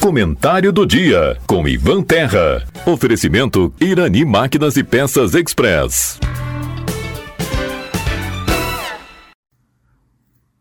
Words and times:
Comentário 0.00 0.72
do 0.72 0.86
dia 0.86 1.36
com 1.46 1.68
Ivan 1.68 2.02
Terra. 2.02 2.66
Oferecimento 2.86 3.74
Irani 3.80 4.24
Máquinas 4.24 4.76
e 4.76 4.82
Peças 4.82 5.34
Express. 5.34 6.18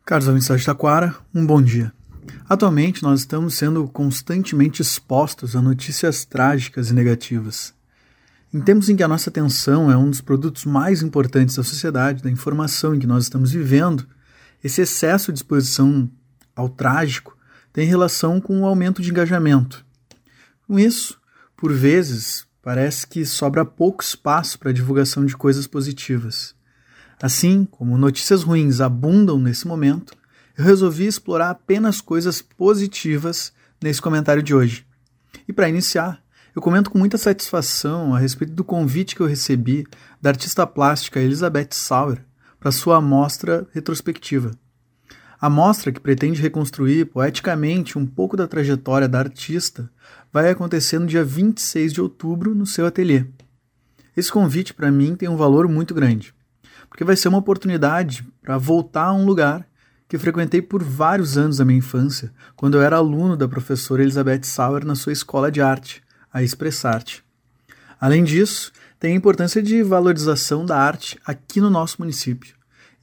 Carlos 0.05 0.27
ouvintes 0.27 0.47
da 0.47 0.57
Taquara, 0.57 1.15
um 1.33 1.45
bom 1.45 1.61
dia. 1.61 1.93
Atualmente 2.49 3.03
nós 3.03 3.21
estamos 3.21 3.53
sendo 3.53 3.87
constantemente 3.87 4.81
expostos 4.81 5.55
a 5.55 5.61
notícias 5.61 6.25
trágicas 6.25 6.89
e 6.89 6.93
negativas. 6.93 7.73
Em 8.53 8.59
tempos 8.59 8.89
em 8.89 8.95
que 8.95 9.03
a 9.03 9.07
nossa 9.07 9.29
atenção 9.29 9.91
é 9.91 9.95
um 9.95 10.09
dos 10.09 10.19
produtos 10.19 10.65
mais 10.65 11.01
importantes 11.01 11.55
da 11.55 11.63
sociedade, 11.63 12.23
da 12.23 12.31
informação 12.31 12.95
em 12.95 12.99
que 12.99 13.07
nós 13.07 13.25
estamos 13.25 13.51
vivendo, 13.51 14.07
esse 14.63 14.81
excesso 14.81 15.31
de 15.31 15.39
exposição 15.39 16.09
ao 16.55 16.67
trágico 16.67 17.36
tem 17.77 17.85
relação 17.85 18.41
com 18.41 18.61
o 18.61 18.65
aumento 18.65 19.03
de 19.03 19.11
engajamento. 19.11 19.85
Com 20.67 20.79
isso, 20.79 21.21
por 21.55 21.71
vezes, 21.71 22.43
parece 22.59 23.05
que 23.05 23.23
sobra 23.23 23.63
pouco 23.63 24.01
espaço 24.01 24.57
para 24.57 24.71
a 24.71 24.73
divulgação 24.73 25.23
de 25.23 25.37
coisas 25.37 25.67
positivas. 25.67 26.55
Assim 27.21 27.65
como 27.65 27.95
notícias 27.95 28.41
ruins 28.41 28.81
abundam 28.81 29.37
nesse 29.37 29.67
momento, 29.67 30.17
eu 30.57 30.65
resolvi 30.65 31.05
explorar 31.05 31.51
apenas 31.51 32.01
coisas 32.01 32.41
positivas 32.41 33.53
nesse 33.79 34.01
comentário 34.01 34.41
de 34.41 34.55
hoje. 34.55 34.83
E 35.47 35.53
para 35.53 35.69
iniciar, 35.69 36.19
eu 36.55 36.63
comento 36.63 36.89
com 36.89 36.97
muita 36.97 37.19
satisfação 37.19 38.15
a 38.15 38.17
respeito 38.17 38.53
do 38.53 38.63
convite 38.63 39.15
que 39.15 39.21
eu 39.21 39.27
recebi 39.27 39.85
da 40.19 40.31
artista 40.31 40.65
plástica 40.65 41.19
Elizabeth 41.19 41.69
Sauer 41.73 42.25
para 42.59 42.71
sua 42.71 42.97
amostra 42.97 43.67
retrospectiva. 43.71 44.49
A 45.39 45.49
mostra, 45.49 45.91
que 45.91 45.99
pretende 45.99 46.41
reconstruir 46.41 47.05
poeticamente 47.05 47.97
um 47.97 48.05
pouco 48.07 48.35
da 48.35 48.47
trajetória 48.47 49.07
da 49.07 49.19
artista, 49.19 49.89
vai 50.33 50.49
acontecer 50.49 50.97
no 50.97 51.05
dia 51.05 51.23
26 51.23 51.93
de 51.93 52.01
outubro 52.01 52.55
no 52.55 52.65
seu 52.65 52.87
ateliê. 52.87 53.25
Esse 54.15 54.31
convite, 54.31 54.73
para 54.73 54.91
mim, 54.91 55.15
tem 55.15 55.29
um 55.29 55.37
valor 55.37 55.67
muito 55.67 55.93
grande, 55.93 56.33
porque 56.89 57.03
vai 57.03 57.15
ser 57.15 57.27
uma 57.27 57.37
oportunidade 57.37 58.27
para 58.41 58.57
voltar 58.57 59.05
a 59.05 59.13
um 59.13 59.25
lugar 59.25 59.67
que 60.07 60.17
frequentei 60.17 60.59
por 60.59 60.81
vários 60.81 61.37
anos 61.37 61.57
da 61.57 61.65
minha 61.65 61.77
infância, 61.77 62.33
quando 62.55 62.75
eu 62.75 62.81
era 62.81 62.95
aluno 62.95 63.37
da 63.37 63.47
professora 63.47 64.01
Elizabeth 64.01 64.43
Sauer 64.43 64.85
na 64.85 64.95
sua 64.95 65.13
escola 65.13 65.51
de 65.51 65.61
arte, 65.61 66.01
a 66.33 66.41
Expressarte. 66.41 67.23
Além 67.99 68.23
disso, 68.23 68.71
tem 68.99 69.13
a 69.13 69.15
importância 69.15 69.61
de 69.61 69.83
valorização 69.83 70.65
da 70.65 70.79
arte 70.79 71.19
aqui 71.23 71.61
no 71.61 71.69
nosso 71.69 71.97
município. 71.99 72.56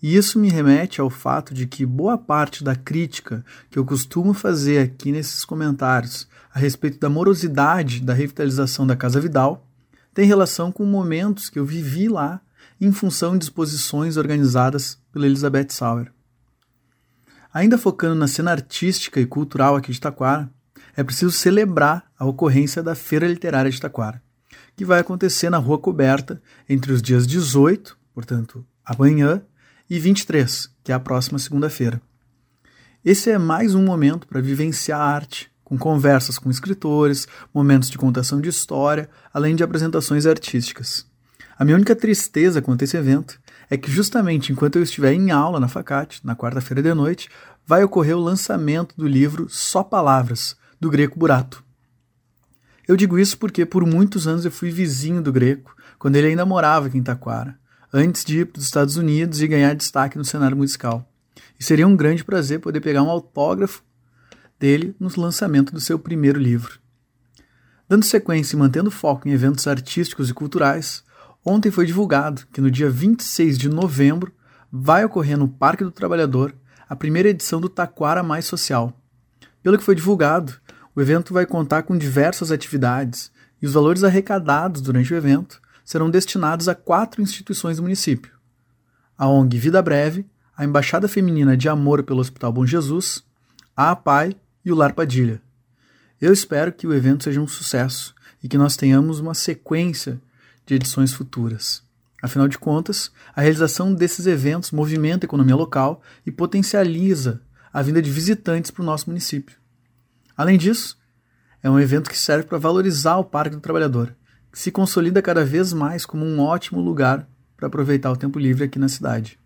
E 0.05 0.17
isso 0.17 0.39
me 0.39 0.51
remete 0.51 1.01
ao 1.01 1.09
fato 1.09 1.55
de 1.55 1.67
que 1.67 1.87
boa 1.87 2.19
parte 2.19 2.63
da 2.63 2.77
crítica 2.77 3.43
que 3.71 3.79
eu 3.79 3.87
costumo 3.87 4.35
fazer 4.35 4.79
aqui 4.79 5.11
nesses 5.11 5.47
comentários 5.47 6.29
a 6.53 6.59
respeito 6.59 6.99
da 6.99 7.09
morosidade 7.09 8.03
da 8.03 8.13
revitalização 8.13 8.87
da 8.87 8.97
Casa 8.97 9.19
Vidal 9.19 9.67
tem 10.13 10.27
relação 10.27 10.71
com 10.71 10.85
momentos 10.85 11.49
que 11.49 11.59
eu 11.59 11.65
vivi 11.65 12.07
lá 12.07 12.43
em 12.79 12.93
função 12.93 13.39
de 13.39 13.45
exposições 13.47 14.19
organizadas 14.19 14.99
pela 15.11 15.25
Elizabeth 15.25 15.69
Sauer. 15.71 16.13
Ainda 17.51 17.79
focando 17.79 18.15
na 18.15 18.29
cena 18.29 18.51
artística 18.51 19.19
e 19.19 19.25
cultural 19.25 19.75
aqui 19.75 19.91
de 19.91 19.99
Taquara, 20.03 20.51
é 20.95 21.03
preciso 21.03 21.33
celebrar 21.33 22.05
a 22.19 22.27
ocorrência 22.27 22.83
da 22.83 22.95
Feira 22.95 23.27
Literária 23.27 23.71
de 23.71 23.81
Taquara, 23.81 24.23
que 24.77 24.85
vai 24.85 25.01
acontecer 25.01 25.49
na 25.49 25.57
Rua 25.57 25.79
Coberta 25.79 26.43
entre 26.69 26.93
os 26.93 27.01
dias 27.01 27.27
18, 27.27 27.97
portanto, 28.13 28.67
amanhã, 28.85 29.43
e 29.89 29.99
23, 29.99 30.71
que 30.83 30.93
é 30.93 30.95
a 30.95 31.01
próxima 31.01 31.39
segunda-feira. 31.39 32.01
Esse 33.05 33.31
é 33.31 33.39
mais 33.39 33.75
um 33.75 33.85
momento 33.85 34.27
para 34.27 34.41
vivenciar 34.41 35.01
a 35.01 35.05
arte, 35.05 35.51
com 35.63 35.77
conversas 35.77 36.39
com 36.39 36.51
escritores, 36.51 37.29
momentos 37.53 37.91
de 37.91 37.99
contação 37.99 38.41
de 38.41 38.49
história, 38.49 39.09
além 39.33 39.55
de 39.55 39.63
apresentações 39.63 40.27
artísticas. 40.27 41.07
A 41.59 41.65
minha 41.65 41.77
única 41.77 41.95
tristeza 41.95 42.61
com 42.61 42.75
esse 42.81 42.97
evento 42.97 43.39
é 43.71 43.77
que 43.77 43.91
justamente 43.91 44.53
enquanto 44.53 44.77
eu 44.77 44.83
estiver 44.83 45.13
em 45.13 45.31
aula 45.31 45.61
na 45.61 45.69
Facate, 45.69 46.21
na 46.25 46.35
quarta-feira 46.35 46.83
de 46.83 46.93
noite, 46.95 47.29
vai 47.67 47.85
ocorrer 47.85 48.17
o 48.17 48.21
lançamento 48.21 48.95
do 48.97 49.07
livro 49.07 49.49
Só 49.49 49.83
Palavras, 49.83 50.57
do 50.81 50.91
Greco 50.91 51.19
Burato. 51.19 51.63
Eu 52.87 52.97
digo 52.97 53.19
isso 53.19 53.39
porque 53.39 53.65
por 53.65 53.87
muitos 53.87 54.27
anos 54.27 54.45
eu 54.45 54.51
fui 54.51 54.71
vizinho 54.71 55.23
do 55.23 55.33
Greco, 55.33 55.75
quando 55.99 56.17
ele 56.17 56.29
ainda 56.29 56.45
morava 56.45 56.87
aqui 56.87 56.99
em 56.99 57.03
Taquara 57.03 57.59
antes 57.97 58.25
de 58.25 58.41
ir 58.41 58.47
para 58.47 58.59
os 58.59 58.65
Estados 58.65 58.97
Unidos 58.97 59.41
e 59.41 59.47
ganhar 59.47 59.73
destaque 59.73 60.19
no 60.19 60.25
cenário 60.25 60.57
musical. 60.57 61.09
E 61.59 61.63
seria 61.63 61.87
um 61.87 61.95
grande 61.95 62.25
prazer 62.25 62.59
poder 62.59 62.81
pegar 62.81 63.05
um 63.05 63.09
autógrafo 63.09 63.85
dele 64.59 64.97
no 64.99 65.09
lançamento 65.17 65.73
do 65.73 65.81
seu 65.81 65.97
primeiro 65.97 66.41
livro. 66.41 66.81
Dando 67.89 68.05
sequência 68.05 68.57
e 68.57 68.59
mantendo 68.59 68.91
foco 68.91 69.29
em 69.29 69.31
eventos 69.31 69.69
artísticos 69.69 70.29
e 70.29 70.35
culturais, 70.35 71.05
ontem 71.45 71.71
foi 71.71 71.87
divulgado 71.87 72.45
que 72.53 72.61
no 72.61 72.69
dia 72.69 72.91
26 72.91 73.57
de 73.57 73.69
novembro 73.69 74.33
vai 74.73 75.05
ocorrer 75.05 75.39
no 75.39 75.47
Parque 75.47 75.85
do 75.85 75.93
Trabalhador 75.93 76.53
a 76.89 76.97
primeira 76.97 77.29
edição 77.29 77.61
do 77.61 77.69
Taquara 77.69 78.25
Mais 78.25 78.45
Social. 78.45 78.93
Pelo 79.63 79.79
que 79.79 79.85
foi 79.85 79.95
divulgado, 79.95 80.53
o 80.97 81.01
evento 81.01 81.33
vai 81.33 81.47
contar 81.47 81.85
com 81.85 81.97
diversas 81.97 82.51
atividades 82.51 83.31
e 83.63 83.67
os 83.67 83.75
valores 83.75 84.03
arrecadados 84.03 84.81
durante 84.81 85.15
o 85.15 85.17
evento 85.17 85.63
serão 85.85 86.11
destinados 86.11 86.69
a 86.69 86.75
quatro 86.75 87.21
instituições 87.21 87.77
do 87.77 87.83
município: 87.83 88.33
a 89.17 89.29
ONG 89.29 89.59
Vida 89.59 89.83
Breve, 89.83 90.27
a 90.57 90.65
Embaixada 90.65 91.07
Feminina 91.07 91.57
de 91.57 91.69
Amor 91.69 92.03
pelo 92.03 92.21
Hospital 92.21 92.53
Bom 92.53 92.65
Jesus, 92.65 93.23
a 93.77 93.91
APAI 93.91 94.35
e 94.65 94.73
o 94.73 94.75
Lar 94.75 94.95
Padilha. 94.95 95.43
Eu 96.21 96.33
espero 96.33 96.73
que 96.73 96.87
o 96.87 96.95
evento 96.95 97.25
seja 97.25 97.41
um 97.41 97.47
sucesso 97.47 98.15
e 98.43 98.49
que 98.49 98.57
nós 98.57 98.77
tenhamos 98.77 99.21
uma 99.21 99.35
sequência 99.35 100.21
de 100.65 100.75
edições 100.75 101.13
futuras. 101.13 101.83
Afinal 102.23 102.49
de 102.49 102.57
contas, 102.57 103.11
a 103.37 103.43
realização 103.43 103.93
desses 103.93 104.27
eventos 104.27 104.71
movimenta 104.71 105.27
a 105.27 105.29
economia 105.29 105.55
local 105.55 106.01
e 106.25 106.31
potencializa 106.31 107.43
a 107.71 107.83
vinda 107.83 108.01
de 108.01 108.11
visitantes 108.11 108.71
para 108.71 108.83
o 108.83 108.87
nosso 108.87 109.11
município. 109.11 109.59
Além 110.35 110.57
disso, 110.57 110.99
é 111.63 111.69
um 111.69 111.79
evento 111.79 112.09
que 112.09 112.17
serve 112.17 112.45
para 112.45 112.57
valorizar 112.57 113.17
o 113.19 113.25
Parque 113.25 113.57
do 113.57 113.61
Trabalhador 113.61 114.15
se 114.55 114.71
consolida 114.71 115.21
cada 115.21 115.45
vez 115.45 115.73
mais 115.73 116.07
como 116.07 116.25
um 116.25 116.41
ótimo 116.41 116.81
lugar 116.81 117.29
para 117.57 117.67
aproveitar 117.67 118.11
o 118.11 118.17
tempo 118.17 118.39
livre 118.39 118.65
aqui 118.65 118.79
na 118.79 118.89
cidade. 118.89 119.39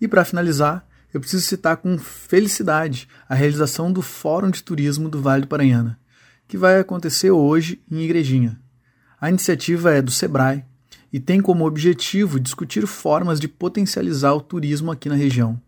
E 0.00 0.06
para 0.06 0.24
finalizar, 0.24 0.86
eu 1.12 1.20
preciso 1.20 1.42
citar 1.42 1.78
com 1.78 1.98
felicidade 1.98 3.08
a 3.28 3.34
realização 3.34 3.92
do 3.92 4.00
Fórum 4.00 4.50
de 4.50 4.62
Turismo 4.62 5.08
do 5.08 5.20
Vale 5.20 5.42
do 5.42 5.48
Paranhana, 5.48 5.98
que 6.46 6.56
vai 6.56 6.78
acontecer 6.78 7.30
hoje 7.30 7.82
em 7.90 8.02
Igrejinha. 8.02 8.60
A 9.20 9.28
iniciativa 9.28 9.92
é 9.92 10.00
do 10.00 10.10
Sebrae 10.10 10.64
e 11.12 11.18
tem 11.18 11.40
como 11.40 11.66
objetivo 11.66 12.38
discutir 12.38 12.86
formas 12.86 13.40
de 13.40 13.48
potencializar 13.48 14.34
o 14.34 14.40
turismo 14.40 14.92
aqui 14.92 15.08
na 15.08 15.14
região. 15.14 15.60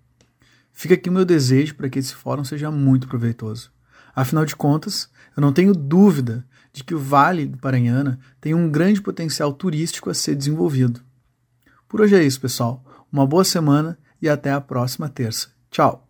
Fica 0.72 0.94
aqui 0.94 1.08
o 1.08 1.12
meu 1.12 1.24
desejo 1.24 1.74
para 1.74 1.88
que 1.88 1.98
esse 1.98 2.14
fórum 2.14 2.44
seja 2.44 2.70
muito 2.70 3.08
proveitoso. 3.08 3.72
Afinal 4.14 4.44
de 4.44 4.56
contas, 4.56 5.08
eu 5.36 5.40
não 5.40 5.52
tenho 5.52 5.72
dúvida 5.72 6.44
de 6.72 6.84
que 6.84 6.94
o 6.94 6.98
Vale 6.98 7.46
do 7.46 7.58
Paranhana 7.58 8.18
tem 8.40 8.54
um 8.54 8.70
grande 8.70 9.00
potencial 9.00 9.52
turístico 9.52 10.10
a 10.10 10.14
ser 10.14 10.34
desenvolvido. 10.34 11.00
Por 11.88 12.00
hoje 12.00 12.14
é 12.14 12.22
isso, 12.22 12.40
pessoal. 12.40 12.84
Uma 13.12 13.26
boa 13.26 13.44
semana 13.44 13.98
e 14.22 14.28
até 14.28 14.52
a 14.52 14.60
próxima 14.60 15.08
terça. 15.08 15.48
Tchau! 15.70 16.09